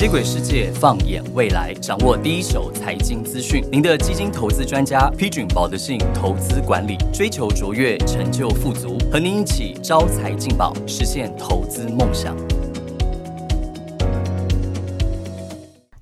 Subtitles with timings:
[0.00, 3.62] 接轨世界，放眼未来，掌握第一手财经资讯。
[3.70, 12.34] 您的基金投资专家，批准保德信投资管理，追求卓越，成就富足，和您一起招财进宝，实现投资梦想。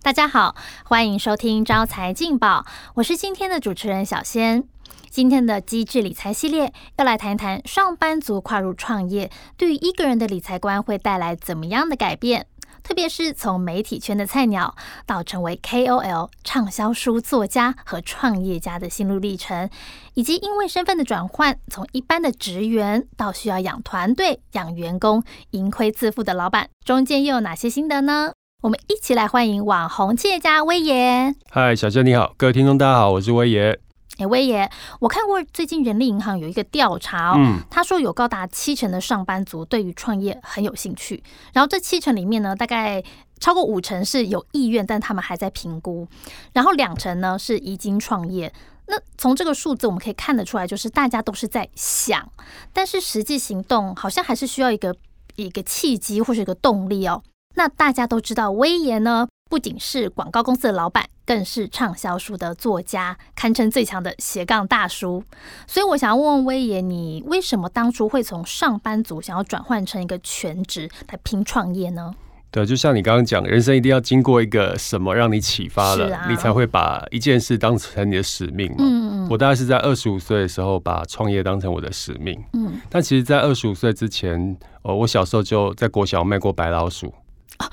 [0.00, 0.54] 大家好，
[0.84, 4.62] 欢迎收听招财进宝，我是今天的主持人小仙。
[5.10, 12.46] 今天的机智理财系列要来谈谈上班族跨入创业，对于一个人的理财观会带来怎么样的改变？
[12.88, 19.68] 特别是从媒体圈的菜鸟到成为 KOL、畅销书作家和创业家的心路历程，
[20.14, 28.32] 以及因为身份的转换，从一般的职员到需要养团队、养员工、盈亏自负的老板，中间又有哪些心得呢？
[28.62, 31.34] 我们一起来欢迎网红企业家威爷。
[31.50, 33.78] 嗨，小谢你好，各位听众大家好，我是威爷。
[34.18, 34.68] 哎，威爷，
[34.98, 37.38] 我看过最近人力银行有一个调查哦，
[37.70, 43.02] 他说有高达七成的上班族对于创业很有兴趣，然后这七成里面呢，大概
[43.38, 46.08] 超过五成是有意愿，但他们还在评估，
[46.52, 48.52] 然后两成呢是已经创业。
[48.88, 52.28] 那从这个数字我们可以看得出来，就是大家都是在想，
[52.72, 54.96] 但是实际行动好像还是需要一个
[55.36, 57.22] 一个契机或是一个动力哦。
[57.54, 59.27] 那大家都知道威爷呢？
[59.48, 65.24] 不仅是广告公司的老板，更是畅销书的作家，堪称最强的斜杠大叔。
[65.66, 72.14] 所以我想要问问威爷，你为什么当初会从上班族想要转换成一个全职来拼创业呢？
[72.50, 78.76] 对，就像你刚刚讲，人生一定要经过一个什么让你启发了，你才会把一件事当成你的使命嘛。
[78.78, 79.28] 嗯嗯。
[79.30, 82.42] 我大概是在二十五岁的时候把创业当成我的使命。
[82.54, 82.80] 嗯。
[82.88, 87.12] 但其实，在二十五岁之前，呃，我小时候就在国小卖过白老鼠。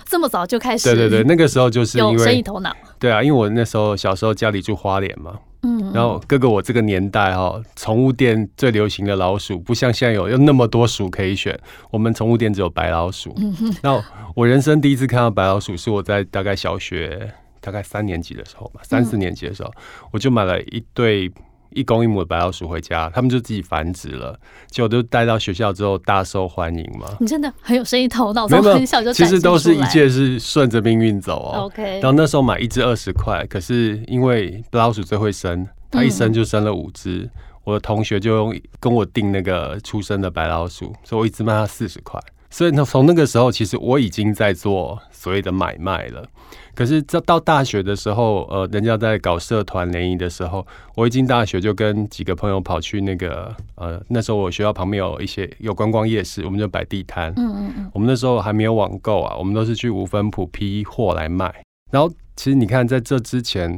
[0.05, 0.85] 这么早就开始？
[0.85, 2.75] 对对对， 那个时候就是因为生意头脑。
[2.99, 11.59] 对啊，因为我那时候小时候家里住花莲嘛，嗯，然后哥哥我这个年代哈，宠物店最流行的老鼠，不像现在有有那么多鼠可以选，
[11.91, 13.35] 我们宠物店只有白老鼠。
[13.83, 14.01] 那
[14.33, 19.71] 我人生第一次看到白老鼠，是我在大概小学大概三年级的时候吧，三四年级的时候，
[20.11, 21.31] 我就买了一对。
[21.75, 24.35] 一公一母的白老鼠回家，他们就自己繁殖了，
[24.71, 27.07] 结果都带到学校之后大受欢迎嘛。
[27.19, 31.65] 你真的很有生意头脑，从很小就其实都是一切是顺着命运走哦。
[31.65, 37.29] OK，然后那时候买一只二十块，可是因为白老鼠最会生，它一生就生了五只，
[37.65, 42.19] 我的同学就用跟我订那个出生的白老鼠，所以我一直卖它四十块。
[42.55, 46.25] 所以呢，从那个时候，其实我已经在做所谓的买卖了。
[46.73, 50.65] 可是，这到大学的时候，呃，人家在搞社团联谊的时候，
[50.95, 57.33] 我一进大学就跟几个朋友跑去那个，呃，那时候我学校旁边有一些有观光夜市，我们就摆地摊。
[57.35, 57.91] 嗯嗯嗯。
[57.93, 61.53] 我们那时候还没有网购啊，我们都是去五分铺批货来卖。
[61.91, 63.77] 然后，其实你看，在这之前。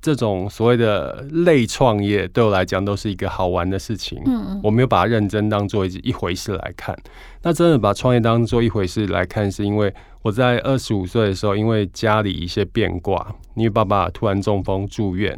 [0.00, 4.20] 这种所谓的类创业，对我来讲都是一个好玩的事情。
[4.26, 6.96] 嗯嗯，我没有把它认真当做一一回事来看。
[7.42, 9.92] 那真的把创业当做一回事来看，是因为
[10.22, 15.36] 我在二十五岁的时候，因为家里一些变卦，因为爸爸突然中风住院，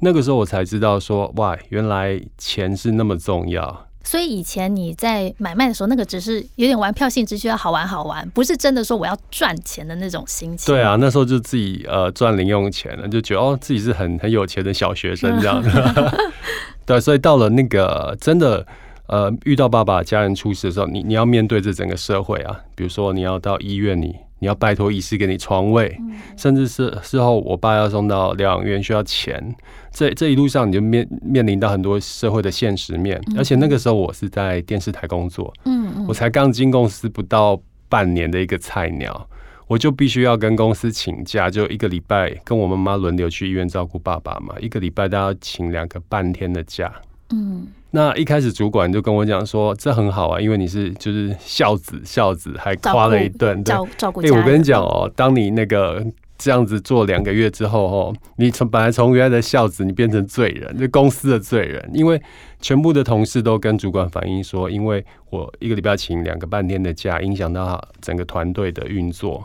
[0.00, 3.87] 那个时候我才知道说，哇，原来钱是那么重要。
[4.08, 10.74] 所以以前你在买卖的时候，那个只是有点玩票性质，需要好玩好玩，不是真的说我要赚钱的那种心情。
[10.74, 16.32] 对啊，那时候就自己呃赚零用钱了，就觉得哦自己是很很有钱的小学生这样的。
[16.86, 18.66] 对，所以到了那个真的
[19.08, 24.16] 呃遇到爸爸家人出事的时候，你你要面对这整个社会啊，比如说你要到医院里。
[24.40, 25.98] 你要拜托医师给你床位，
[26.36, 29.54] 甚至是事后我爸要送到疗养院需要钱，
[29.90, 39.28] 这这一路上你就面面临到很多社会的现实面，而且那个时候我是在电视台工作，嗯我才刚进公司不到半年的一个菜鸟，
[39.66, 46.92] 我就必须要跟公司请假，就一个礼拜跟我妈妈轮流去医院照顾爸爸嘛，一个礼拜都要请两个半天的假，
[47.30, 47.66] 嗯。
[47.90, 54.20] 那一开始主管就跟我讲说，这很好啊，因为你是就是孝子，孝子还夸了一顿，照照顾。
[54.20, 56.04] 哎，我跟你讲哦，当你那个
[56.36, 62.20] 这样子做两个月之后，哦，你从本来从原来的孝子，你变成罪人，就公司的罪人，因为
[62.60, 69.42] 全部的同事都跟主管反映说，因为我一个礼拜请两个半天的假，影响到整个团队的运作。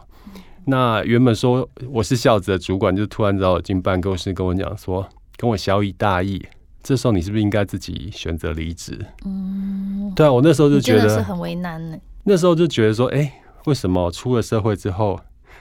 [0.65, 5.07] 那原本说我是孝子的主管，就突然找我进办公室跟我讲说，
[5.37, 6.41] 跟我小以大义。
[6.83, 8.99] 这时候你是不是应该自己选择离职？
[9.23, 11.97] 嗯，对啊，我那时候就觉得是很为难呢。
[12.25, 15.19] 那时候就觉得说，哎，为什么出了社会之后，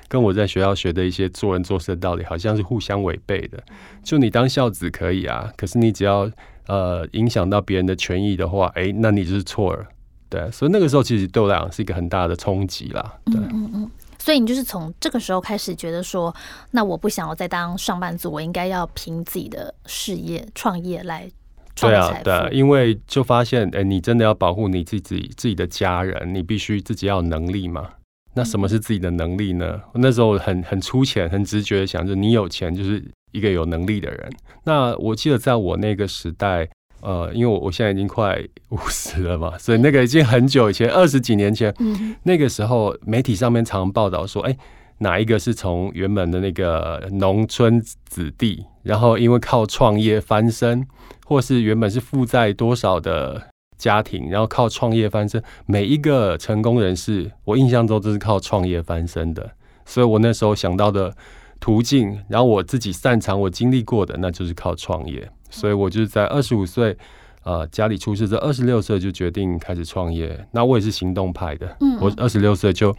[0.09, 3.63] 跟我在学校学的一些做人做事的道理，好像是互相违背的？
[4.03, 6.29] 就你当孝子可以啊，可是你只要
[6.67, 9.85] 呃影响到别人的权益的话，哎，那你就是错了。
[10.29, 13.15] 对，所以那个时候其实对我来讲是一个很大的冲击啦。
[13.27, 13.91] 对，嗯嗯。
[14.23, 16.33] 所以你就是从这个时候开始觉得说，
[16.71, 21.29] 那我不想要再当上班族，我应该要凭自己的事业创业来
[21.75, 22.25] 创造财富。
[22.25, 27.91] 对啊，因为就发现，哎，你真的要保护你自己自己的家人，你必须自己要有能力嘛。
[28.35, 29.81] 那什么是自己的能力呢？
[29.95, 34.33] 那时候很很粗浅、很直觉的想着，你有钱就是一个有能力的人。
[34.63, 36.69] 那我记得在我那个时代，
[37.03, 41.75] 呃，因为我我现在已经快五十了嘛，所以那个已经很久以前，二十几年前，
[42.23, 44.57] 那个时候媒体上面常报道说，哎，
[44.99, 50.87] 哪一个是从原本的那个农村子弟，然后因为靠创业翻身，
[51.27, 53.49] 或是原本是负债多少的。
[53.79, 55.43] 家庭，然后靠创业翻身。
[55.67, 59.51] 每一个成功人士，我印象中都是靠创业翻身的。
[59.85, 61.13] 所以我那时候想到的
[61.59, 65.29] 途径，然后我自己擅长、我经历过的，那就是靠创业。
[65.53, 66.97] 所以我就是在二十五岁，
[67.45, 70.45] 呃，家里出事，这二十六岁就决定开始创业。
[70.51, 72.93] 那我也是行动派的，嗯，我二十六岁就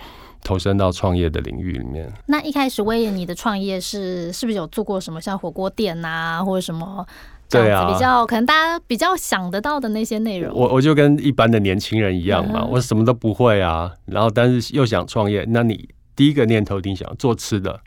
[0.44, 2.10] 投身到创业的领域里面。
[2.28, 7.06] 那一开始威廉，你的创业是是不是有做过什么像火锅店呐，或者什么？
[7.50, 17.80] 对啊，比较可能大家比较想得到的那些内容，我我就跟一般的年轻人一样嘛，我什么都不会啊，然后但是又想创业，那你第一个念头一定想做吃的，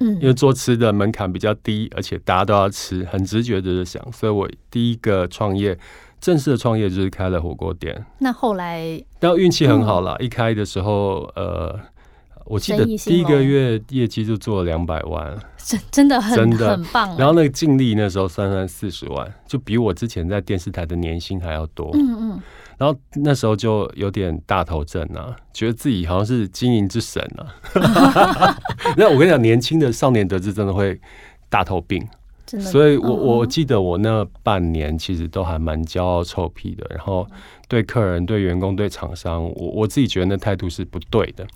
[0.00, 5.78] 嗯，因为做吃的门槛比较低，而且大家都要吃，很直觉的就想，所以我第一个创业
[6.20, 8.04] 正式的创业就是开了火锅店。
[8.18, 11.78] 那后来，然后运气很好了，一开的时候，呃。
[12.46, 17.16] 我记得第一个月业绩就做了两百万，真真的很真的很棒。
[17.16, 21.90] 然后那个净利那时候算算四十万，就比我之前在电视台的年薪还要多。
[21.94, 22.42] 嗯嗯。
[22.80, 28.56] 然后那时候就有点大头症啊，觉得自己好像是经营之神啊。
[28.96, 30.98] 那我跟你讲，年轻的少年得志真的会
[31.50, 32.02] 大头病。
[32.58, 37.24] 所以，我我记得我那半年其实都还蛮骄傲臭屁的，然后
[37.68, 41.46] 对客人、对员工、对厂商，我我自己觉得那态度是不对的。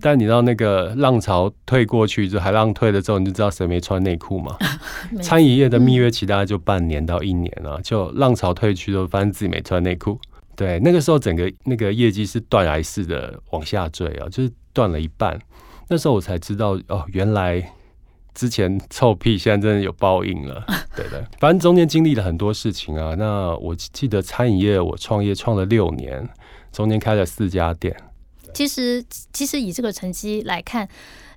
[0.00, 4.54] 但你知道那个浪潮退过去，就海浪退了之后，你就知道谁没穿内裤嘛？
[5.22, 10.20] 餐饮业的蜜月期大概就半年到一年啊，就浪潮退去之后发现自己没穿内裤。
[10.62, 15.38] 对，那个时候整个那个业绩是断崖式的往下坠啊，就是断了一半。
[15.88, 17.72] 那时候我才知道哦，原来。
[18.34, 20.64] 之前臭屁，现在真的有报应了。
[20.96, 23.14] 对的，反正中间经历了很多事情啊。
[23.14, 26.26] 那我记得餐饮业，我创业创了六年，
[26.72, 27.94] 中间开了四家店。
[28.54, 29.04] 其实，
[29.34, 30.88] 其实以这个成绩来看，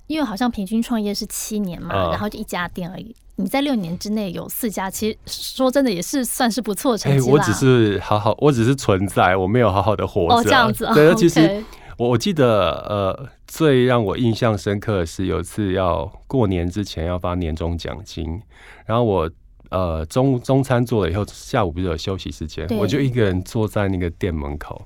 [0.06, 3.14] 因为好像平均创业是七年嘛，然后就一家店而已。
[3.36, 10.34] 你在六年之内有四家，其实说真的也是算是不错成绩我只是好好，我只是存在，我没有好好的活着。
[10.34, 10.86] 哦，这样子。
[10.94, 11.64] 对，其实。
[11.98, 18.38] 我我记得，呃，最让我印象深刻的是有一次要过年之前要发年终奖金，
[18.84, 19.30] 然后我
[19.70, 24.84] 呃中中餐做了以后，下午不是有休息时间，我就一个人坐在那个店门口，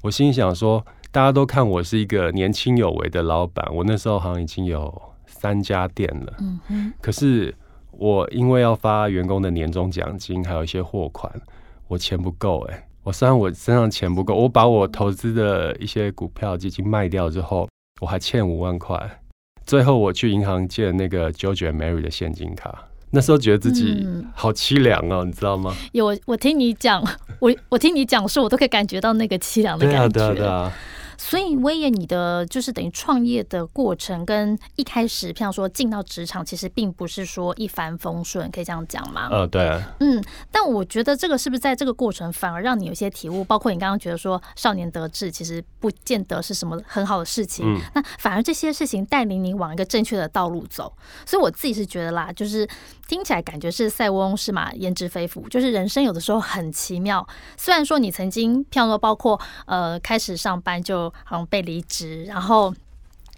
[0.00, 7.54] 我心想说，大家都看我是一个年轻有为的老板，我那时候好像已经有三家店了，嗯哼，可是
[7.98, 11.32] 我因为要发员工的年终奖金，还有一些货款，
[11.88, 12.82] 我钱不够，哎。
[13.02, 17.68] 我虽然我身上钱不够，我把我投资的一些股票基金卖掉之后，
[18.00, 19.20] 我还欠五万块。
[19.64, 24.04] 最后我去银行借那个 George and Mary 的现金卡，那时候觉得自己
[24.34, 25.72] 好凄凉哦，你知道吗？
[25.92, 27.00] 有我听你讲，
[27.38, 30.72] 我我听你讲述，我都可以感觉到那个凄凉的感觉。
[31.18, 39.28] 所以威严，你的就是等于创业的过程，跟一开始，譬如说进到职场，其实并不是说一帆风顺，可以这样讲吗？
[39.30, 39.82] 呃，对。
[40.00, 43.42] 嗯，但我觉得这个是不是在这个过程反而让你有些体悟？
[43.44, 47.66] 包括你刚刚觉得说少年得志，其实不见得是什么很好的事情。
[47.66, 47.80] 嗯。
[47.94, 50.92] 那反而这些事情带领你往一个正确的道路走。
[51.24, 52.68] 所以我自己是觉得啦，就是
[53.08, 57.26] 听起来感觉是塞翁失马焉知非福，就是人生有的时候很奇妙。
[57.56, 62.74] 虽然说你曾经譬如说包括呃开始上班就好像被离职，然后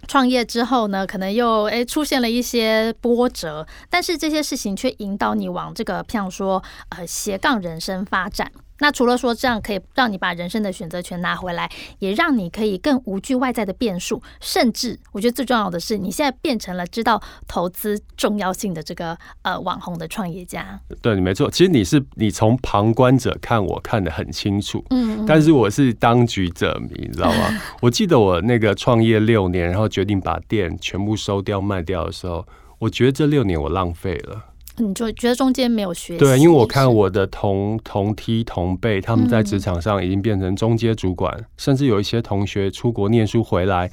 [0.07, 8.51] 创业之后呢，可能又诶出现了一些波折，但是这些事情却引导你往这个，譬如说呃斜杠人生发展。
[8.79, 11.69] 那除了说这样可以让你把人生的选择权拿回来，
[11.99, 20.79] 也让你可以更无惧外在的变数，甚至我觉得最重要的是，你现在变成了知道投资重要性的这个呃网红的创业家。
[21.01, 27.61] 对，你没错，其实你是你从旁观者看我看得很清楚，嗯，但是我是当局者迷，你知道吗？
[27.81, 32.45] 我记得我那个创业六年，然后决定把店全部收掉卖掉的时候，
[32.79, 34.45] 我觉得这六年我浪费了。
[34.79, 36.19] 你就觉得中间没有学习？
[36.19, 43.91] 对，因为我看我的同同梯同辈，他们在职场上已经变成中阶主管，甚至有一些同学出国念书回来，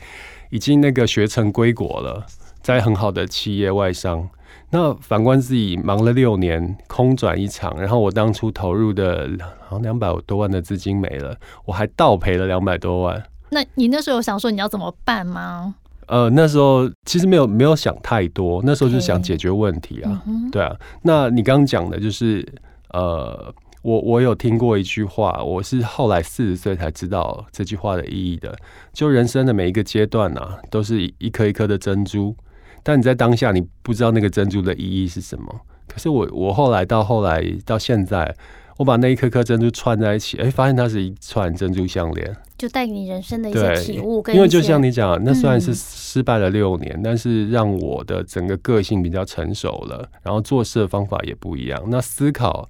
[0.51, 2.25] 已经那个学成归国了，
[2.63, 4.29] 在很好的企业外商。
[4.71, 9.29] 那反观自己忙了六年，空转一场，然后我当初投入的
[9.61, 13.23] 好像两百多万的资金没了，我还倒赔了两百多万。
[13.51, 15.77] 那你那时候有想说你要怎么办吗？
[16.07, 20.23] 呃，那时候其实没有没有想太多，那时候就想解决问题啊，
[20.53, 20.75] 对啊。
[21.03, 22.47] 那你刚刚讲的就是，
[22.93, 28.57] 呃，我我有听过一句话，我是后来四十岁才知道这句话的意义的。
[28.93, 32.37] 就人生的每一个阶段啊，都是一颗一颗的珍珠，
[32.83, 35.61] 但你在当下你不知道那个珍珠的意义是什么。
[35.89, 38.35] 可是我我后来到后来到现在，
[38.77, 44.25] 我把那一颗颗珍珠串在一起，哎，发现它是一串珍珠项链，就带给你人生的一些体悟。
[44.33, 51.83] 因为就像你讲，那虽然是失败了六年，但是让我的整个个性比较成熟了，然后做事的方法也不一样。
[51.89, 52.69] 那思考。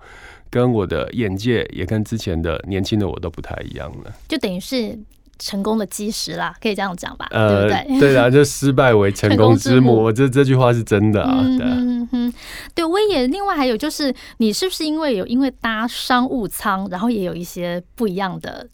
[0.48, 4.96] 跟我的眼界也跟之前的年轻的我都不太一样了，就等于是
[5.38, 7.26] 成功的基石啦，可以这样讲吧？
[7.30, 8.00] 对不对？
[8.00, 11.40] 对啊，就失败为成功之母，这 这句话是真的啊。
[11.42, 12.32] 嗯哼，
[12.74, 18.66] 对，我也另外还有就是，你是不是因为有因为搭商务舱，然后也有一些不一样的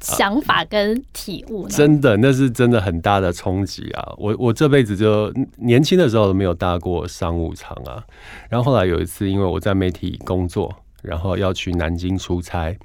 [0.00, 1.70] 想法跟体悟呢？
[1.70, 4.12] 真的，那是真的很大的冲击啊！
[4.18, 8.02] 我我这辈子就年轻的时候都没有搭过商务舱啊，
[8.48, 10.74] 然后后来有一次，因为我在媒体工作。
[11.02, 12.76] 然后要去南京出差，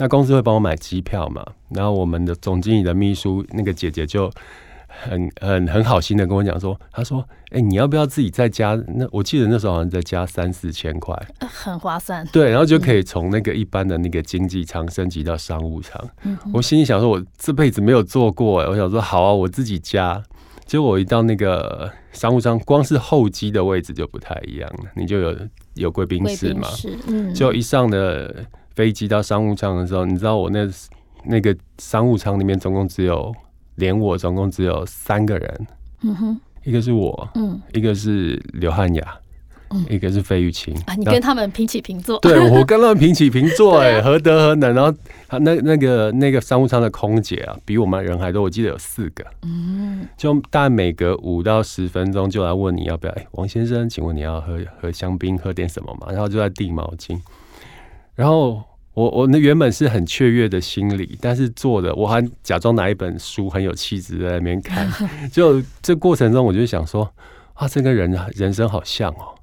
[0.00, 1.44] 那公司会帮我买机票嘛？
[1.68, 4.32] 然后我们的总经理的秘书那个姐姐就
[4.86, 8.74] 很很很好心的跟我讲说，她说：“哎，你要不要自己再加？
[8.94, 11.14] 那我记得那时候好像再加三四千块，
[11.46, 12.26] 很划算。
[12.32, 16.02] 对，然后就可以从那个一般的那个经济舱升级到商务舱。
[16.54, 20.22] 我心里想说，我这辈子没有做过，我想说好啊，我自己加。
[20.64, 25.36] 结果我一到那个商务舱，光是候机的位置就不太一样了，你就有。
[25.74, 26.68] 有贵宾室嘛？
[27.06, 30.68] 嗯，就一上的飞机到商务舱的时候，你知道我那
[31.24, 33.34] 那个商务舱里面总共只有
[33.76, 35.66] 连我总共只有三个人，
[36.02, 39.16] 嗯哼，一个是我，嗯，一个是刘汉雅。
[39.88, 40.74] 一个是费玉清。
[40.84, 44.74] 啊，你跟他们平起平坐，对我 跟他们平起平坐，哎，何德何能？
[44.74, 44.92] 然后
[45.28, 56.08] 他那那个那个商务舱的空姐啊，比我们人还多，我记得有四个，嗯，就大概每隔五到十分钟就来问你要不要，哎，王先生，请问你要喝喝香槟，喝点什么嘛？
[56.10, 57.16] 然后就在递毛巾，
[58.20, 58.62] 然后
[58.92, 64.86] 我我那原本是很雀跃的心理，但是做的我还假装拿一本书很有气质在那边看，
[65.32, 67.10] 就这过程中我就想说
[67.54, 69.34] 啊，这个人人生好像哦。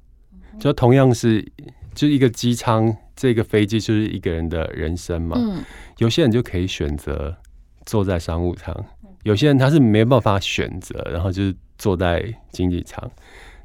[0.60, 1.44] 就同样是，
[1.92, 5.36] 就一个机舱，这个飞机就是一个人的人生嘛。
[5.36, 5.64] 嗯，
[5.96, 7.36] 有些人就可以选择
[7.84, 8.72] 坐在商务舱，
[9.24, 13.10] 有些人他是没办法选择，然后就是坐在经济舱。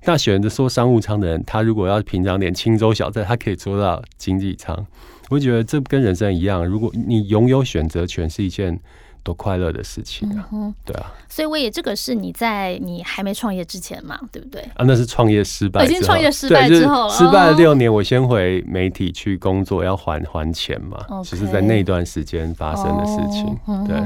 [0.05, 4.85] 那选择坐商务舱的人，他如果要平常点轻舟小载，他可以坐到经济舱。
[5.29, 8.79] 我觉得这跟人生一样，如果你拥有选择权，是一件。
[9.23, 10.47] 多快乐的事情啊！
[10.83, 14.61] 对啊，所以我也这个是你在你还没创业之前嘛，对不对？
[14.75, 23.57] 啊，那是创业失败，已经创业失败之后，失败了六年，我先回媒体去工作，要还还钱嘛，就是在那段时间发生的事情。
[23.87, 23.97] 对，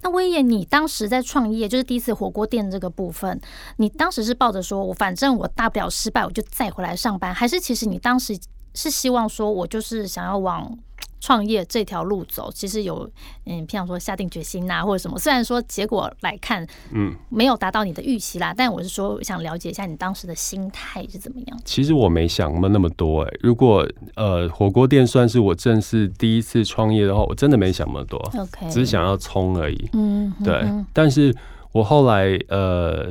[0.00, 3.38] 那威爷，你当时在创业，就是第一次火锅店这个部分，
[3.76, 8.38] 你当时是抱着说我反正我大不了失败，我就再回来上班，还是其实你当时
[8.74, 10.78] 是希望说我就是想要往。
[11.20, 13.08] 创业这条路走，其实有
[13.44, 15.18] 嗯，譬如说下定决心呐，或者什么。
[15.18, 21.60] 虽然说结果来看，嗯，没有达到你的预期啦，但我是说想了解一下你当时的心态是怎么样。
[21.64, 29.88] 其实我没想那么多哎，如果呃火锅店算是我正式第一次创业的话，我真的没想那么多，OK，只是想要冲而已。
[29.92, 30.64] 嗯，对。
[30.92, 31.34] 但是
[31.72, 33.10] 我后来呃，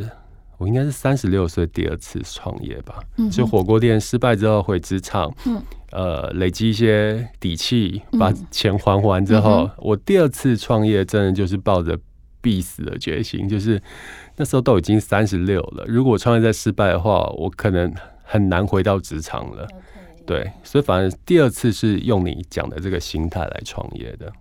[0.57, 2.99] 我应该是三十六岁第二次创业吧，
[3.31, 5.61] 就火锅店失败之后回职场，嗯。
[5.91, 11.97] 呃，累积一些底气，把钱还完之后，我第二次创业真的就是抱着
[12.41, 13.81] 必死的决心，就是
[14.37, 17.91] 那时候都已经三十六了，如果创业再失败的话，我可能
[18.23, 19.67] 很难回到职场了。
[20.25, 24.31] 对，所以反正第二次是用你讲的这个心态来创业的。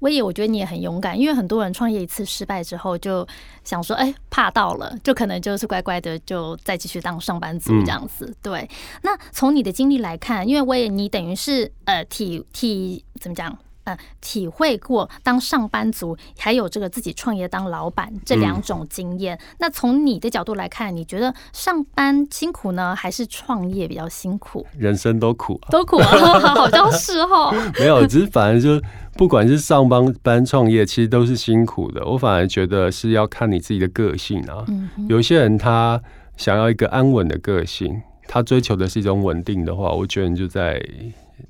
[0.00, 3.26] 威也，我觉得你也很勇敢，因为很多人创业一次失败之后，就
[3.64, 8.34] 想说，哎，怕到了，就可能就是乖乖的，就再继续当上班族这样子。
[8.42, 8.68] 对，
[9.02, 13.56] 那从你的经历来看，因为威也，你等于是呃，体体怎么讲？
[13.86, 19.38] 呃，体会过当上班族，还有这个自己创业当老板这两种经验。
[19.60, 24.66] 那从你的角度来看，你觉得上班辛苦呢，还是创业比较辛苦？
[24.76, 26.06] 人生都苦，都苦啊，
[26.54, 27.52] 好像是哈。
[27.78, 32.04] 没有，只是反正就不管是上班班创业，其实都是辛苦的。
[32.04, 34.66] 我反而觉得是要看你自己的个性啊。
[35.08, 36.02] 有些人他
[36.36, 40.84] 想要一个安稳的个性，他追求的是一种稳定的话，我觉得你就在。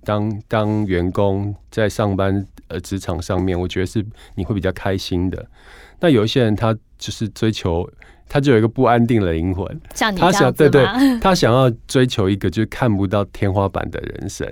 [0.04, 5.46] 当当员工在上班呃职场上面，我觉得是你会比较开心的。
[6.00, 7.88] 那有一些人他就是追求，
[8.28, 10.84] 他就有一个不安定的灵魂，像他想对对，
[11.20, 14.46] 他想要追求一个就是看不到天花板的人生。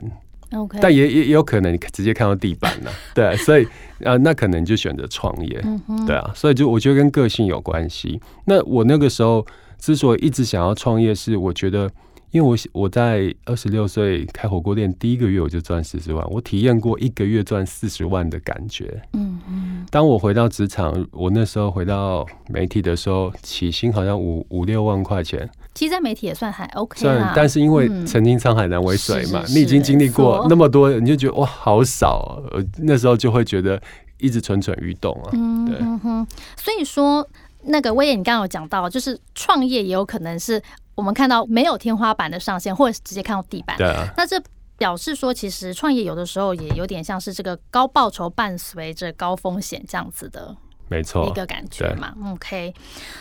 [0.53, 2.91] OK，但也也有可能你直接看到地板了。
[3.15, 3.67] 对，所以
[4.01, 5.65] 呃，那可能就选择创业。
[6.07, 8.21] 对啊，所以就我觉得跟个性有关系。
[8.47, 9.45] 那我那个时候
[9.79, 11.91] 之所以一直想要创业，是我觉得。
[12.35, 19.01] 因为我我在二十六岁开火锅店第一个月我就赚四十万，我体验过一个月赚四十万的感觉。
[19.13, 19.87] 嗯嗯。
[19.89, 25.49] 当我回到职场，我那时候回到媒体的时候，起薪好像五五六万块钱。
[25.75, 26.99] 其实，在媒体也算还 OK。
[26.99, 32.43] 算，但是因为曾经沧海难为水嘛，你已经经历过那么多，你就觉得哇，好少。
[32.51, 33.81] 呃，那时候就会觉得
[34.19, 35.31] 一直蠢蠢欲动啊。
[35.35, 36.27] 嗯哼。
[36.57, 37.25] 所以说，
[37.67, 40.61] 那个威爷，你刚刚有讲到，就是创业也有可能是。
[40.95, 43.77] 我们看到没有天花板的上限，或者是直接看到地板。
[43.77, 44.07] 对啊。
[44.17, 44.41] 那这
[44.77, 50.57] 表示说，其实创业有的时候也有点像是这个高报酬伴随着高风险这样子的，
[50.89, 52.15] 没错，一个感觉嘛。
[52.33, 52.75] OK。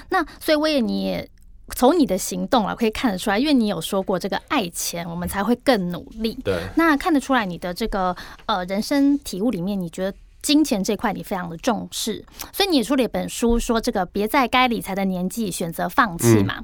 [0.09, 1.29] 那所以我也，你也
[1.75, 6.33] 从你的行动啊，可以看得出来，因为你有说过这个爱钱，我们才会更努力。
[6.43, 6.59] 对。
[6.75, 8.15] 那看得出来，你的这个
[8.47, 16.61] 呃人生体悟里面，你觉得金钱这块你非常的重视，所以你也出了一本书，说这个别在该理财的年纪选择放弃嘛。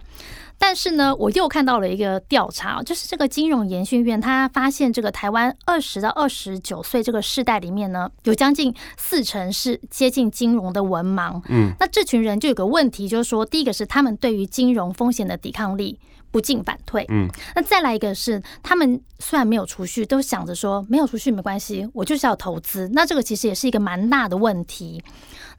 [0.61, 11.41] 但是呢，我又看到了一个调查，就是这个金融研训院，他发现这个台湾二十到二十九岁这个世代里面呢，有将近四成是接近金融的文盲。
[11.47, 15.97] 嗯，那这群人就有个问题，就是说，第一个是他们对于金融风险的抵抗力
[16.29, 17.05] 不进反退。
[17.09, 22.89] 嗯，那再来一个是他们虽然没有储蓄，都想着说没有储蓄没关系，我就是要投资。
[22.93, 25.01] 那这个其实也是一个蛮大的问题。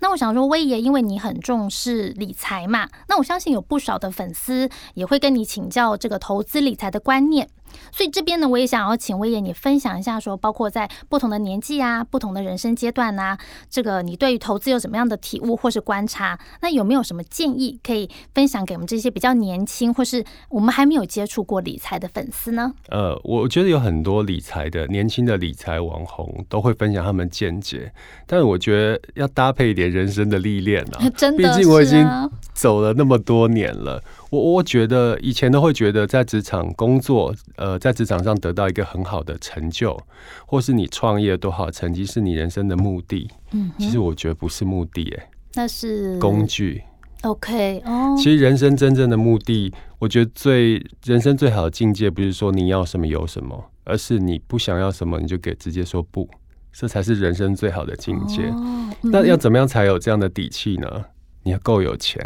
[0.00, 7.48] 那我想说，威爷，因为你很重视理财嘛，那我相信有不少的粉丝也会跟你请教这个投资理财的观念。
[7.92, 13.36] 所以这边呢，我也想要请威爷你分享一下，说包括在不同的年纪啊、不同的人生阶段呐，
[13.68, 16.38] 这个你对于投资有什么样的体悟或是观察？
[16.60, 22.72] 那有没有什么建议可以分享给我们这些比较年轻或是我们还没有接触过理财的粉丝呢？
[22.88, 27.92] 呃，我觉得有很多理财的年轻的理财网红都会分享他们见解，
[28.26, 32.06] 但是我觉得要搭配一点人生的历练啊， 真的，毕竟我已经
[32.52, 34.02] 走了那么多年了。
[34.30, 40.00] 我我觉得以前都会觉得在职场工作，呃，在职场上得到一个很好的成就，
[40.46, 43.28] 或是你创业多好成绩是你人生的目的。
[43.50, 46.82] 嗯，其实我觉得不是目的，哎，那是工具。
[47.22, 56.26] OK，哦，其实人生真正的目的，我觉得最人生最好的境界，不是说你要什么有什么，而是你不想要什么你就给直接说不，
[56.72, 58.42] 这才是人生最好的境界。
[59.02, 61.04] 那要怎么样才有这样的底气呢？
[61.42, 62.24] 你要够有钱。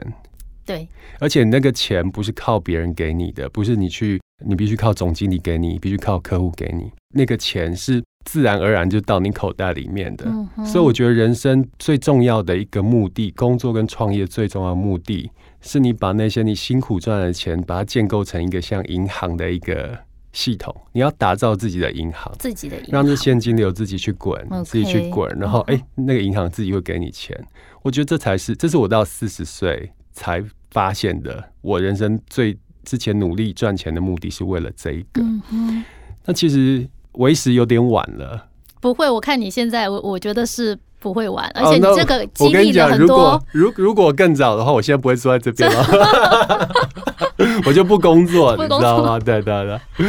[0.64, 0.88] 对，
[1.20, 6.90] 而且那个钱不是靠别人给你的，不是你去，你必须靠总经理给你，必须靠客户给你。
[7.14, 10.24] 那个钱是自然而然就到你口袋里面的。
[10.64, 19.96] 所以我觉得人生最重要的一个目的，工作跟创业最重要的目的，是你把那些你辛苦赚的钱，把它建构成一个像银行的一个
[20.32, 20.74] 系统。
[20.92, 27.38] 你要打造自己的银行，自己的让这现金流自己去滚，自己去滚，然后哎，那个银行自己会给你钱。
[27.82, 29.92] 我觉得这才是，这是我到四十岁。
[30.14, 35.20] 才发现的，我人生最之前努力赚钱的目的是为了这一个。
[35.50, 35.84] 嗯
[36.24, 38.46] 那其实为时有点晚了。
[38.80, 46.68] 不会，我看你现在，我我觉得是不会晚，而且你这个我跟你讲，如果如如果更早的话，我现在不会坐在这边了，
[47.66, 49.18] 我就不工作，你知道吗？
[49.20, 50.06] 对对对。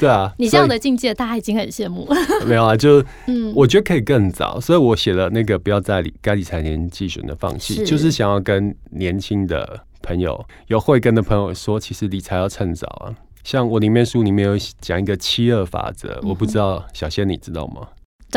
[0.00, 2.08] 对啊，你这样的境界，大家已经很羡慕。
[2.48, 13.14] 没有啊，就嗯，我觉得可以更早，所以我写了那个不要在理该理财年纪选择放弃，就是想要跟年轻的朋友、有慧根的朋友说，其实理财要趁早啊。
[13.44, 17.86] 像我里面书里面有讲一个七二法则，我不知道小仙你知道吗？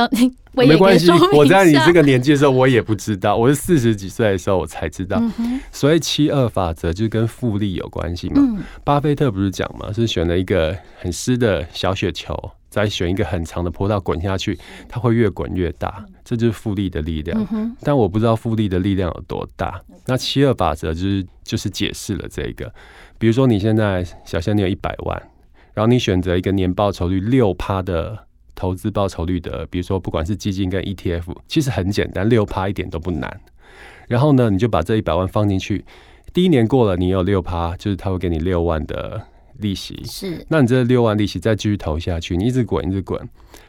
[0.55, 3.35] 没关系，我在你这个年纪的时候，我也不知道。
[3.35, 5.19] 我是四十几岁的时候我才知道。
[5.71, 8.63] 所以七二法则就跟复利有关系嘛。
[8.83, 12.37] 巴菲特不是讲嘛，是选了一个很湿的小雪球，
[12.69, 14.55] 再选一个很长的坡道滚下去，
[14.87, 17.75] 它会越滚越大，这就是复利的力量。
[17.81, 19.81] 但我不知道复利的力量有多大。
[20.05, 22.71] 那七二法则就是就是解释了这个。
[23.17, 25.19] 比如说你现在小仙你有一百万，
[25.73, 28.27] 然后你选择一个年报酬率六趴的。
[28.55, 33.41] 投资报酬率的，比如说不管是基金跟 ETF，其实很简单，六趴一点都不难。
[34.07, 35.83] 然后呢，你就把这一百万放进去，
[36.33, 39.21] 第一年过了，你有六趴，就是他会给你六万的
[39.57, 40.01] 利息。
[40.03, 43.19] 是，那你这六万利息再继续投下去，你一直滚，一直滚。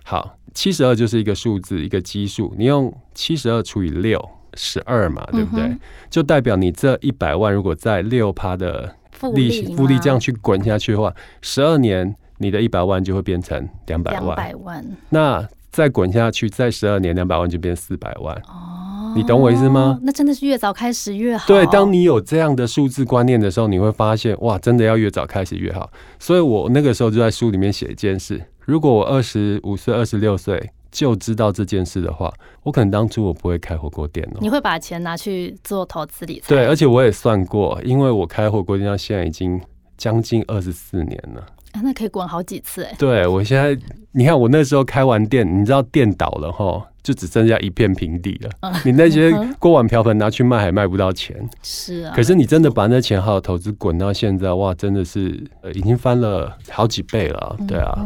[0.03, 5.75] 好，七十二就是一个数字，一个基数，你用七十二除以六，十二嘛，对不对？
[6.11, 8.97] 就代表你这一百万如果在六趴的
[9.35, 12.15] 利息复利这样去滚下去的话，十二年。
[12.45, 14.85] 你的一百万就会变成两百万，两百万。
[15.09, 18.37] 那再滚下去，再十二年，两百万就变四百万。
[18.47, 19.99] 哦，你懂我意思吗？
[20.03, 21.47] 那真的是越早开始越好。
[21.49, 25.91] 对，当你有这样的数字观念的时候，你会发现，哇，真的要越早开始越好。
[26.19, 34.39] 所以我那个时候就在书里面写一件事：如果我二十五岁、二十六岁就知道这件事的话，我可能当初我不会开火锅店了。
[34.41, 36.55] 你会把钱拿去做投资理财？
[36.55, 39.61] 对，而且我也算过，因为我开火锅店到现在已经
[39.99, 41.45] 将近二十四年了。
[41.83, 42.95] 那可以滚好几次哎。
[42.99, 43.77] 对我现在，
[44.13, 48.73] 你看我那时候开完店，你知道店倒了哈，就只剩下一片平地了。
[48.85, 51.37] 你那些锅碗瓢盆拿去卖，还卖不到钱。
[51.63, 52.13] 是啊。
[52.15, 55.43] 可是你真的把那钱好好投资，滚到现在，哇，真的是
[55.75, 57.57] 已经翻了好几倍了。
[57.67, 57.99] 对啊。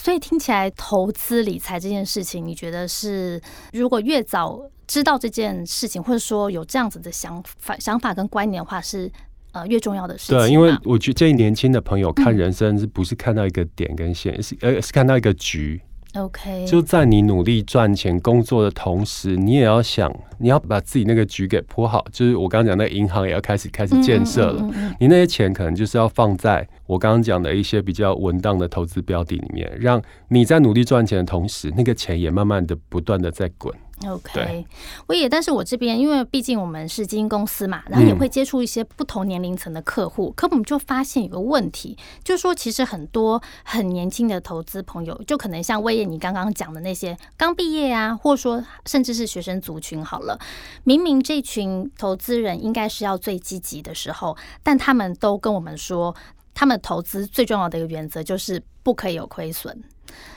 [0.00, 3.40] 所以听起来，投资理财这件事情，你觉得是
[3.72, 9.10] 如果越早知道这件事情，或者说有这样子的想法、想法跟观念的话，是
[9.58, 10.38] 呃越重要的事情。
[10.38, 15.80] 对，因为我觉得建议年轻的朋友看人生，是不是看到一个点跟线，是呃是看到一个局。
[16.14, 22.02] OK，就在你努力赚钱工作的同时，你也要想，你要把自己那个局给铺好。
[22.10, 24.70] 就是我刚刚讲，那银行也要开始开始建设了。
[24.98, 33.72] 你那些钱可能就是要放在我刚刚讲的一些比较稳当的投资标的里面，让你在努力赚钱的同时，那个钱也慢慢的不断的在滚。
[34.06, 34.64] OK，
[35.08, 50.38] 我也，但是我这边因为毕竟我们是基金公司嘛，然后也会接触一些不同年龄层的客户，可我们就发现有个问题，就是说其实很多很年轻的投资朋友，就可能像魏业你刚刚讲的那些刚毕业啊，或者说甚至是学生族群，好了，
[50.84, 56.14] 明明这群投资人应该是要最积极的时候，但他们都跟我们说，
[56.54, 59.82] 他们投资最重要的一个原则就是不可以有亏损，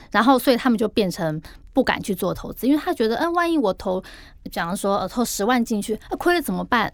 [0.10, 1.40] 然后所以他们就变成。
[1.74, 4.04] 不敢去做投资，因为他觉得，嗯，万一我投，
[4.52, 6.92] 假如说呃投十万进去，亏了怎么办？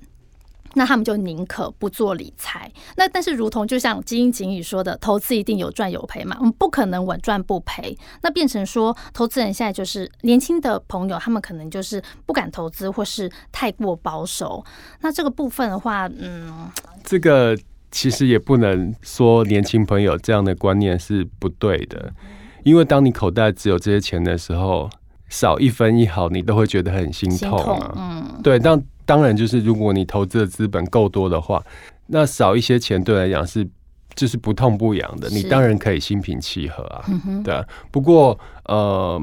[0.73, 2.71] 那他们就宁可不做理财。
[2.97, 7.97] 那但是，如同就像基金经理说的，投资一定有赚有赔嘛，我们不可能稳赚不赔。
[8.21, 14.63] 那变成说，投资人现在就是年轻的朋友，他们可能就是不敢投资，或是太过保守。
[15.01, 16.69] 那这个部分的话，嗯，
[17.03, 17.57] 这个
[17.89, 22.13] 其实也不能说年轻朋友这样的观念是不对的。
[22.67, 24.89] 因为当你口袋只有这些钱的时候，
[25.29, 27.93] 少一分一毫，你都会觉得很心痛啊。
[27.95, 28.59] 嗯，对。
[28.59, 31.63] 但当然，就是如果你投资的资本够多的话，
[32.07, 33.65] 那少一些钱对来讲是
[34.15, 37.05] 就是不痛不痒的，你当然可以心平气和啊。
[37.41, 37.63] 对。
[37.89, 39.21] 不过，呃，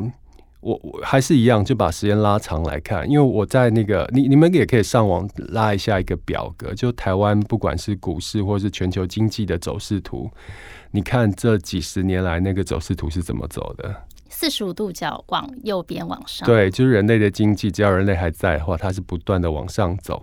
[0.64, 10.30] 我我还是一样，就把时间拉长来看，因为我在那个你你们也可以上网拉一下一个表格，就台湾不管是股市或是全球经济的走势图。
[10.90, 13.94] 你看这几十年来那个走势图是怎么走的？
[14.30, 16.46] 四十五度角往右边往上。
[16.46, 20.22] 对，就是人类的经济，只要人类还在的话，它是不断的往上走。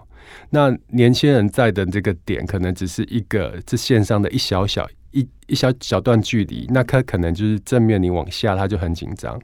[0.49, 9.39] 那年轻人在的这个点，可能只是一个这线上的一小小一一小小段距离，那它可能就是正面你往下，它就很紧张。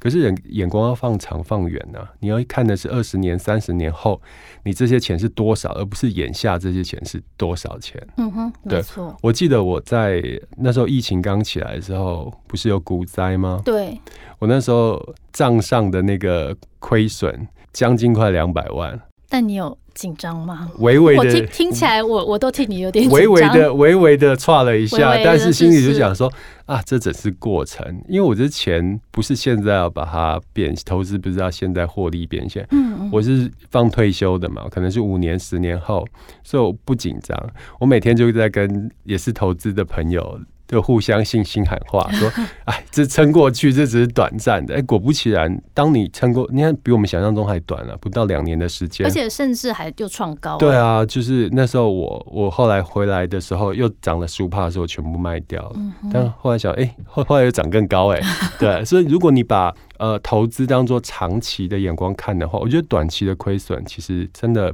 [0.00, 4.20] 可是人眼光要放长放远呢，你要看的是二十年、三十年后，
[4.64, 8.04] 你这些钱是多少，而不是眼下这些钱是多少钱。
[8.16, 9.14] 嗯哼，没错。
[9.22, 10.22] 我记得我在
[10.56, 13.60] 那时候疫情刚起来的时候，不是有股灾吗？
[13.64, 14.00] 对。
[14.38, 18.98] 我那时候账上的那个亏损将近快两百万。
[19.28, 19.76] 但你有？
[20.00, 20.70] 紧张吗？
[20.78, 26.32] 微微的，我听听起来，我我都替你有点微微的、微微的歘了一下，但是心里就想说
[26.64, 36.06] 啊，这只是过程，因为我这钱不是现在要把它变投资，不是要现在获利变现，嗯，我是放退休的嘛，可能是五年、十年后，
[36.42, 37.38] 所以我不紧张，
[37.78, 40.40] 我每天就在跟也是投资的朋友。
[40.70, 42.30] 就互相信心喊话，说
[42.66, 50.56] ：“哎，这撑过去，这只是短暂的。”哎，果不其然，当你撑过，你看比我们想象中还短了，不到两年的时间，而且甚至还又创高。
[50.58, 55.76] 对啊，就是那时候我我后来回来的时候，又涨了十五帕的时候，全部卖掉了。
[56.12, 58.20] 但后来想，哎，后后来又涨更高，哎，
[58.60, 58.84] 对。
[58.84, 64.72] 所以如果你把呃投资当做长期的眼光看的话，我觉得短期的亏损其实真的。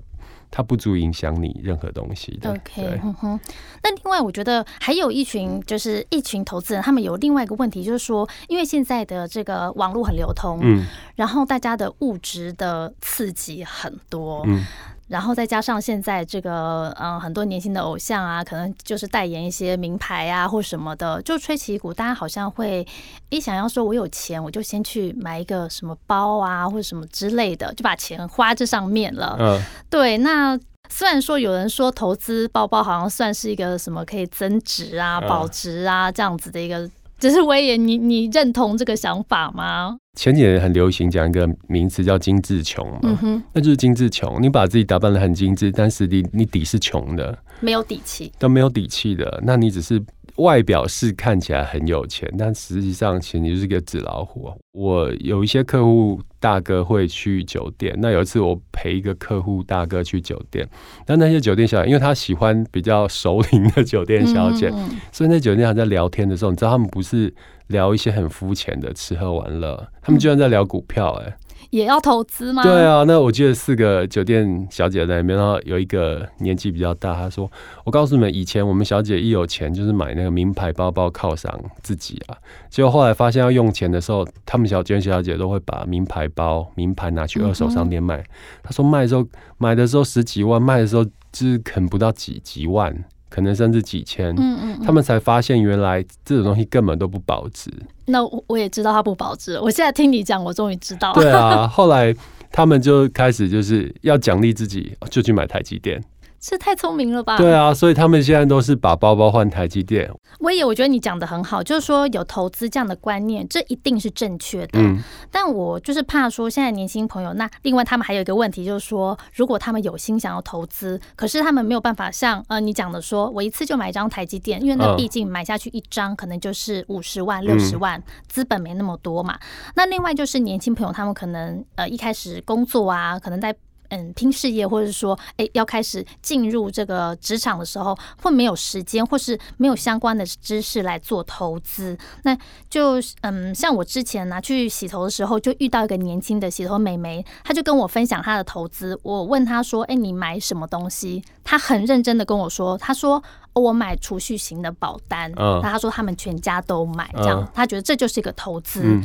[0.50, 2.50] 它不足以影响你任何东西的。
[2.50, 3.40] OK，哼。
[3.82, 14.64] 那另外，我觉得还有一群，就是一群投资人，他们有另外一个问题，就是说，因为现在的这个网络很流通，嗯，然后大家的物质的刺激很多，嗯。
[15.08, 22.86] 然后再加上现在这个，嗯，很多年轻的偶像啊，可能就是代言一些名牌啊或什么的，就吹起一股，大家好像会
[23.28, 29.36] 一想要说，我有钱，我就先去买一个什么包啊或者什么之类的，就把钱花这上面了。
[29.38, 30.18] 嗯， 对。
[30.18, 36.90] 那虽然说有人说投资包包好像算是一个什么可以增值啊、保值啊这样子的一个。
[37.18, 39.96] 只是威严，你你认同这个想法吗？
[40.16, 44.40] 前几年很流行讲一个名词叫“精致穷”嘛，那就是精致穷。
[44.40, 49.42] 你把自己打扮的很精致，但是你你底是穷的，没有底气，都没有底气的。
[49.44, 50.02] 那你只是。
[50.38, 54.52] 外表是看起来很有钱，但实际上其实你就是个纸老虎。
[54.72, 60.68] 我有一些客户大哥会去酒店，那有一次我陪一个客户大哥去酒店，
[61.06, 64.70] 但那些酒店小姐，因为他喜欢比较熟龄的酒店小姐，
[65.10, 67.34] 所以那酒店还在聊天的时候，你知道他们不是
[67.68, 71.36] 聊一些很肤浅的吃喝玩乐，他们居然在聊股票，哎。
[71.70, 72.62] 也要投资吗？
[72.62, 77.50] 对啊，那我记得四个酒店小姐在里面，然后有一个年纪比较大，她说
[77.84, 82.36] ：“我告诉你们，以前我们小姐一有钱就是买那个名牌包包犒赏自己啊。
[82.70, 88.24] 结果后来发现要用钱的时候，他们小娟小姐都会把名牌包、名牌拿去二手商店卖。
[88.62, 89.26] 她说卖的时候
[89.58, 92.94] 买的时候十几万，卖的时候就是啃不到几几万，
[93.28, 94.34] 可能甚至几千。
[94.36, 97.70] 嗯嗯，他们才发现原来这种东西根本都不保值。
[98.06, 101.12] 那我我也知道它不保值，我现在听你讲，我终于知道。
[101.12, 102.14] 对啊， 后来
[102.52, 106.02] 他们就开始就是要奖励自己，就去买台积电。
[106.48, 107.36] 这太聪明了吧？
[107.38, 110.08] 对啊，所以他们现在都是把包包换台积电。
[110.38, 114.78] 威爷，我觉得你讲的很好，就是说有投资这样的观念，这一定是正确的。
[114.78, 129.36] 嗯，但我就是怕说现在年轻朋友，那另外他们还有一个问题，就是说如果他们有心想要投资，可是他们没有办法像呃你讲的，说我一次就买一张台积电，因为那毕竟买下去一张可能就是五十万、六十万，资本没那么多嘛。
[129.74, 133.52] 那另外就是年轻朋友，他们可能呃一开始工作啊，可能在。
[133.90, 141.96] 嗯，拼事业，或者是说，哎，要开始进入这个职场的时候，会没有时间，或是没有相关的知识来做投资。
[142.22, 142.36] 那
[142.68, 148.98] 就嗯，像我之前呢去洗头的时候，就遇到一个年轻的洗头美眉，她就跟我分享她的投资。
[149.02, 153.22] 我问她说：“哎，你买什么东西？”她很认真的跟我说：“她说
[153.52, 159.00] 我买储蓄型的保单。”嗯，那她说他们全家都买，这样她觉得这就是一个投资。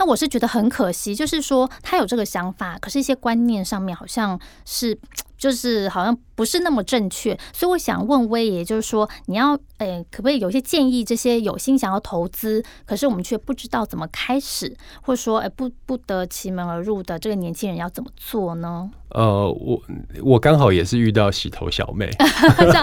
[0.00, 4.98] 那我是觉得很可惜，就是说他有这个想法，可是一些观念上面好像是。
[5.40, 11.02] 就是好像不是那么正确，所以我想问威爷，就是说你要诶，可不可以有些建议？
[11.02, 18.90] 这些有心想要投资，可是我们却不知道怎么开始，或者说诶不不得其门而入的这个年轻人要怎么做呢？
[19.12, 19.82] 呃，我
[20.22, 22.08] 我刚好也是遇到洗头小妹，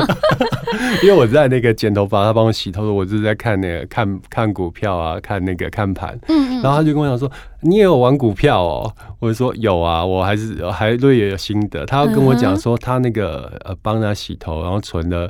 [1.01, 12.47] 因为我在那个剪头发，他帮我洗头的，我就是在看那个看看股票啊，看那个看盘，嗯嗯，然后他就跟我讲说，你也有玩股票哦，我就说有啊，我还是还对也有心得，他要跟我讲。
[12.47, 15.29] 讲说他那个呃帮他洗头，然后存了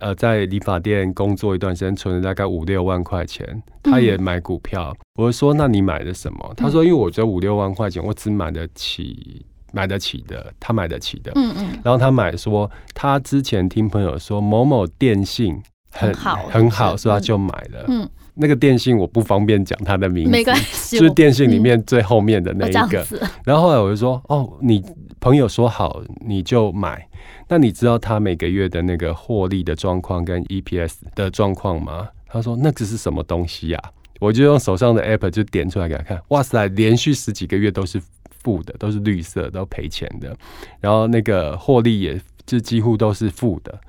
[0.00, 3.62] 呃在理发店工作一段时间，存了大概五六万块钱。
[3.82, 6.52] 他也买股票，我说那你买的什么？
[6.58, 11.32] 他说因为我觉得五六万块钱我只买得起买得起的，他买得起的。
[11.36, 11.80] 嗯嗯。
[11.82, 15.58] 然后他买说他之前听朋友说某某电信
[15.90, 17.84] 很好很好，所以他就买了。
[17.88, 18.06] 嗯。
[18.34, 23.06] 那个电信我不方便讲他的名字，没关系，就是电信里面最后面的那一个。
[23.44, 24.82] 然后后来我就说哦你。
[25.22, 27.08] 朋友说好你就买，
[27.46, 32.08] 那你知道他每个月的那个获利的状况跟 EPS 的状况吗？
[32.26, 33.80] 他说那个是什么东西呀？
[34.18, 38.02] 我就用手上的 App 就点出来给他看，哇塞，连续十几个月都是
[38.42, 40.36] 负的，都是绿色，都赔钱的，
[40.80, 43.80] 然后那个获利也就几乎都是负的。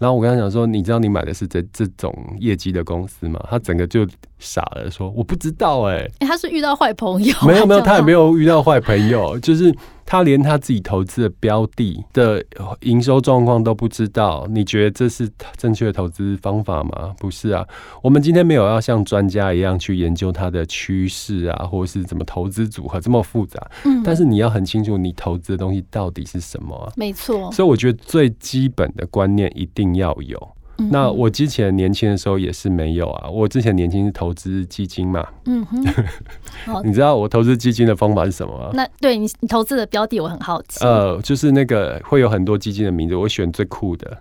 [0.00, 3.38] 然后我跟他讲说，你知道你买的是这这种业绩的公司吗？
[3.48, 4.04] 他整个就
[4.40, 6.10] 傻了，说我不知道哎。
[6.20, 7.32] 他是遇到坏朋友？
[7.46, 9.72] 没有没有，他也没有遇到坏朋友，就是。
[10.06, 12.44] 他连他自己投资的标的的
[12.80, 17.14] 营收状况都不知道，你觉得这是正确的投资方法吗？
[17.20, 17.64] 不是啊，
[18.02, 23.64] 我们今天没有要像专家一样去研究它的趋势啊，或者是怎么投资组合这么复杂。
[23.84, 26.92] 嗯，但是你要很清楚你投资的东西到底是什么。
[26.96, 30.48] 没错，所以我觉得最基本的观念一定要有。
[30.90, 35.26] 那我之前年轻的时候也是没有啊，我之前年轻是投资基金嘛。
[35.44, 35.84] 嗯哼，
[36.82, 38.70] 你知道我投资基金的方法是什么吗？
[38.72, 40.82] 那对你你投资的标的我很好奇。
[40.82, 44.16] 呃，就是那个会有很多基金的名字，我选最酷的，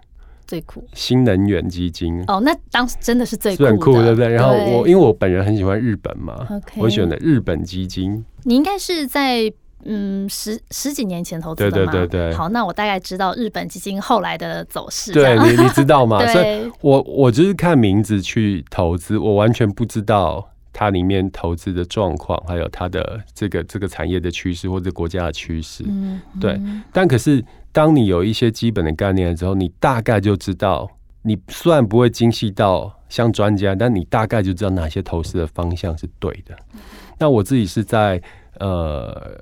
[0.45, 2.21] 最酷新能源基金。
[2.27, 4.27] 哦，那当时真的是最很酷，对不对？
[4.27, 8.25] 然后我因为我本人很喜欢日本嘛，我选的日本基金。
[8.43, 9.49] 你应该是在。
[9.85, 12.33] 嗯，十十几年前投资的嘛，对对对对。
[12.35, 15.13] 好，那我大概知道日本基金后来的走势。
[15.13, 16.19] 对你，你知道吗？
[16.27, 25.85] 所以我我就是看名字去投资，我完全不知道它里面投资的状况，还有它的这个这个产业的趋势或者国家的趋势。
[25.87, 26.59] 嗯，对。
[26.91, 30.89] 但可是当你有一些基本的概念之后，你大概就知道，
[31.21, 36.53] 你虽然不会精细到像专家，但你大概就知道哪些投资的方向是对的。
[37.17, 38.21] 那我自己是在
[38.59, 39.39] 呃。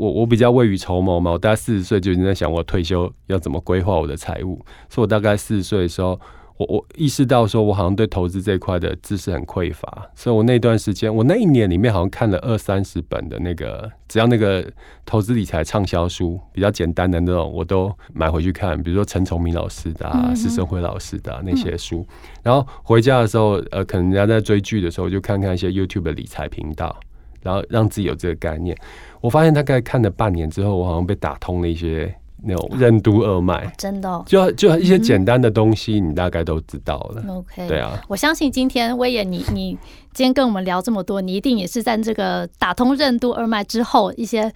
[0.00, 4.58] 我我比较未雨绸缪嘛，我大概四十岁就已经在想我退休要怎么规划我的财务，
[4.88, 6.18] 所以我大概四十岁的时候，
[6.56, 14.66] 我我意识到说我好像对投资这一块的知识很匮乏，所以我那段时间，我那一年里面好像看了二三十本的那个，只要那个
[15.04, 22.06] 投资理财畅销书比较简单的那种，我都买回去看，比如说陈崇明老师的、啊施生辉老师的那些书，
[22.42, 26.98] 然后回家的时候，呃，可能人家在追剧的时候，就看看一些 YouTube 的理财频道。
[27.42, 28.76] 然后让自己有这个概念，
[29.20, 37.22] 我发现大概看了半年之后，我好像被打通了一些那种任督二脉，真的，就就一些简单的东西，你大概都知道了。
[37.28, 39.78] OK，对啊，我相信今天威严，你 你
[40.12, 44.50] 今天跟我们聊这么多，你一定也是在这个打通任督二脉之后，一些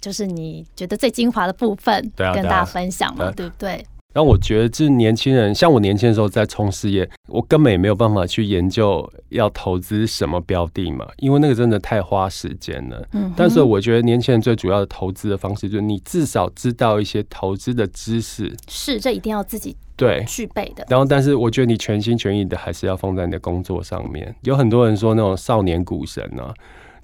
[0.00, 3.84] 就是你觉得最精华的部分，跟大家分享嘛，对不对？
[4.16, 13.06] 然后我觉得，就是年轻人，像我年轻的时候在冲事业，我根本也没有办法去研究要投资什么标的嘛，因为那个真的太花时间了。
[13.12, 20.86] 嗯，但是我觉得年轻人最主要的投资的方式，就是你至少知道一些投资的知识，是这一定要自己对具备的。
[20.88, 24.34] 然后，但是我觉得你全心全意的还是要放在你的工作上面。
[24.44, 26.54] 有很多人说那种少年股神呢。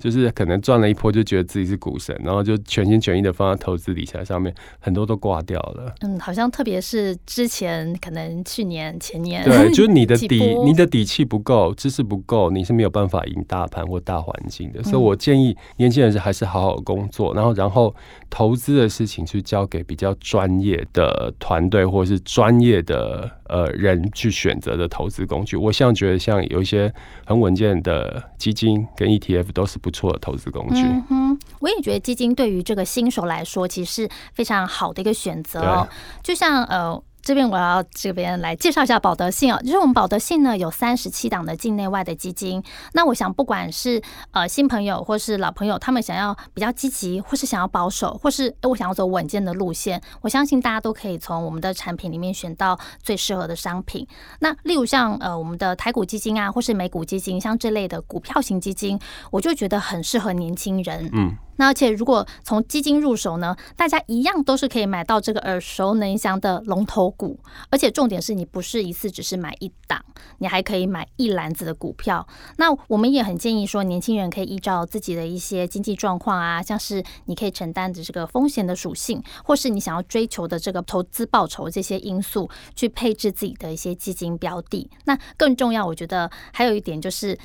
[0.02, 5.94] 就是可能赚了一波就觉得自己是股神，然后就全心全意的放在投资理财上面，很多都挂掉了。
[6.00, 14.82] 嗯，好像特别是之前可能去年前年，对， 就是你的底你的底气不够，知识不够，你是没有办法赢大盘或大环境的。
[14.82, 17.94] 所以我建议年轻人是还是好好工作，然后然后
[18.28, 25.56] 投资的事情去交给比较专业的团队或者是专业的呃人去选择的投资工具。
[25.56, 26.92] 我现在觉得像有一些
[27.24, 29.91] 很稳健的基金跟 ETF 都是不。
[29.92, 35.88] 错的投资工具，嗯哼，我也觉得基金对于这个新手来说，其实是非常好的一个选择哦。
[36.22, 37.02] 就像呃。
[37.22, 42.62] 这边我要这边来介绍一下保德信哦，就是我们保德信呢有三十七档的境内外的基金。
[42.94, 54.06] 那我想不管是呃新朋友或是老朋友，他们想要比较积极，或是想要保守，或是我想要走稳健的路线，我相信大家都可以从我们的产品里面选到最适合的商品。
[54.40, 58.98] 那例如像呃我们的台股基金啊，或是美股基金，像这类的股票型基金，
[59.30, 61.08] 我就觉得很适合年轻人。
[61.12, 61.36] 嗯。
[61.56, 67.38] 那而且如果从基金入手呢，大家一样都是可以买到这个耳熟能详的龙头股，
[67.70, 70.02] 而且重点是你不是一次只是买一档，
[70.38, 72.26] 你还可以买一篮子的股票。
[72.56, 84.90] 那我们也很建议说，年轻人可以依照自己的一些经济状况啊，像是你可以承担的这个风险的属性，或是你想要追求的这个投资报酬这些因素，去配置自己的一些基金标的。
[85.04, 87.38] 那更重要，我觉得还有一点就是。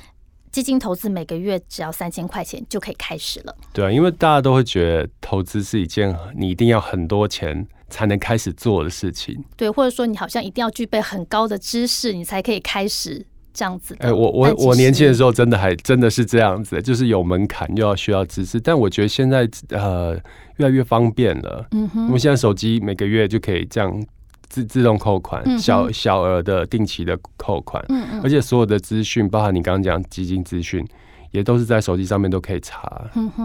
[0.50, 3.54] 基金投资每个月只要三千块钱就可以开始了。
[3.72, 9.44] 对啊，因为大家都会觉得投资是一件你一定要很多钱才能开始做的事情。
[9.56, 13.96] 对，或者说你好像一定要具备很高的知识，你才可以开始这样子。
[14.00, 18.60] 哎，我我我年轻的时候真的还真的是这样子，就是有门槛又要需要知识。
[18.60, 20.14] 但我觉得现在呃
[20.56, 21.66] 越来越方便了。
[21.72, 24.04] 嗯哼，我们现在手机每个月就可以这样。
[24.48, 27.84] 自自动扣款，小小额的定期的扣款，
[28.22, 30.86] 而且所有的资讯，包含你刚刚讲基金资讯，
[31.30, 33.04] 也都是在手机上面都可以查。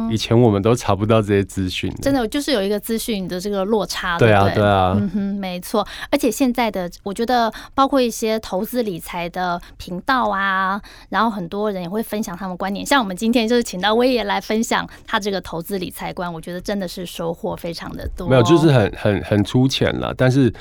[0.10, 4.18] 以前我们都查不到这些资讯，真的就是有一个资讯的这个落差。
[4.18, 5.86] 对啊，对啊，嗯哼，没错。
[6.10, 12.86] 而且现在的，我觉得包括一些投资理财的频道啊，然后很多人也会分享他们观点。
[12.86, 18.30] 像我们今天就是请到威爷来分享他这个投资理财观，我觉得真的是收获非常的多。
[18.30, 20.54] 没有，就是很很很粗浅了，但是。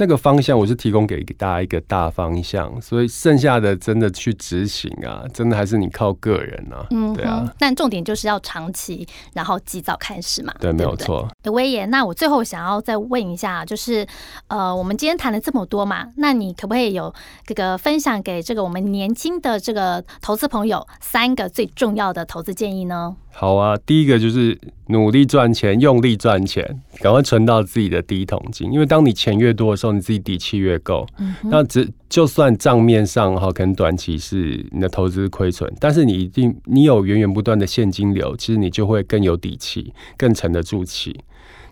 [0.00, 6.86] 那个方向我是提供给大家一个大方向，所以剩下的真的去执行啊，真的还是你靠个人啊。
[6.88, 7.46] 嗯，对啊。
[7.58, 10.54] 但重点就是要长期，然后及早开始嘛。
[10.58, 11.28] 对，没有错。
[11.52, 14.06] 威爷，那我最后想要再问一下，就是
[14.46, 17.12] 呃，我们今天谈了这么多嘛，那你可不可以有
[17.44, 23.14] 这个分享给这个我们年轻的这个投资朋友三个最重要的投资建议呢？
[23.32, 24.58] 好啊，第一个就是
[24.90, 28.72] 努力赚钱，用力赚钱，赶快存到自己的第一桶金。
[28.72, 31.06] 因为当你钱越多的时候，你自己底气越够。
[31.18, 41.18] 嗯那只就算账面上哈，可能短期是你的投资亏损，但是你一定你有源源不断的现金流，其实你就会更有底气，更沉得住气。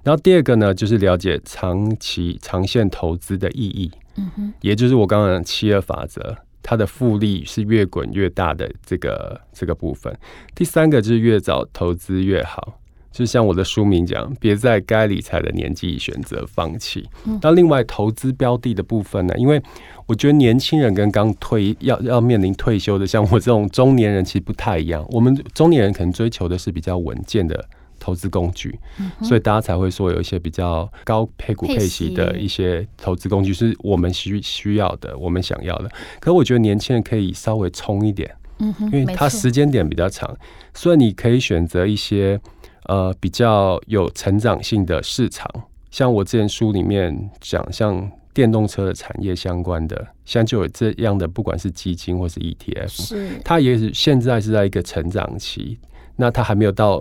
[0.05, 3.91] 然后第二个呢，就是了解长期长线投资的意义。
[4.17, 6.37] 嗯哼，也就是我刚刚讲七二法则。
[6.61, 10.15] 它的复利是越滚越大的这个这个部分。
[10.55, 12.78] 第三个就是越早投资越好，
[13.11, 17.09] 就像我的书名讲，别在该理财的年纪选择放弃。
[17.43, 19.35] 那另外投资标的的部分呢？
[19.37, 19.61] 因为
[20.07, 25.07] 我觉得年轻人跟刚退要要面临退休的，像我这种中年人其实不太一样。
[25.11, 27.69] 我们中年人可能追求的是比较稳健的。
[28.01, 28.79] 投资工具，
[29.23, 35.91] 所以大家才会说有一些比较高配股配息的一些投资工具是我们需需要的，我们想要的。
[36.21, 40.33] 可我觉得年轻人可以稍微冲一点，嗯哼，因为它时间点比较长，
[40.73, 42.41] 所以你可以选择一些
[42.89, 45.49] 呃比较有成长性的市场，
[45.91, 55.79] 像我之前书里面讲，像电动车的产业相关的，像就有这样的，不管是基金或是 ETF，是它也是现在是在一个成长期，
[56.17, 57.01] 那它还没有到。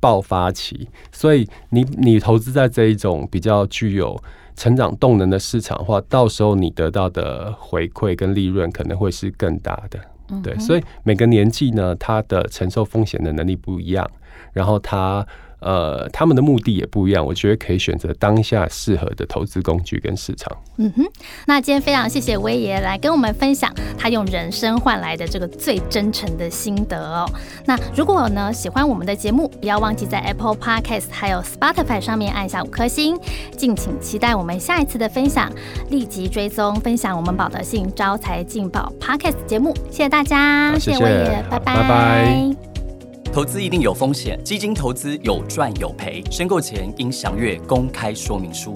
[0.00, 4.22] 爆发期，所以你你投资在这一种比较具有
[4.54, 9.98] 成长动能的市场的话，到时候你得到的回馈跟利润可能会是更大的。
[10.42, 14.06] 对，所以每个年纪呢，它的承受风险的能力不一样，
[14.52, 15.26] 然后他
[15.60, 20.54] 呃，他们的目的也不一样，我觉得可以选择当下适合的投资工具跟市场。
[20.76, 21.02] 嗯哼，
[21.46, 27.26] 那今天非常谢谢威爷来跟我们分享他用人生换来的这个最真诚的心得哦。
[27.64, 33.18] 那如果呢喜欢我们的节目，不要忘记在 Apple Podcast 还有 Spotify 上面按下五颗星，
[33.56, 35.50] 敬请期待我们下一次的分享，
[35.88, 39.74] 立即追踪分享我们宝德信招财进宝 Podcast 节目。
[39.88, 42.73] 谢谢大家，谢谢威爷，拜拜。
[43.32, 48.72] 投资一定有风险，基金投资有赚有赔，申购前应详阅公开说明书。